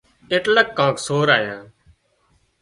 [0.31, 1.57] ايٽليڪ ڪانڪ سور آيا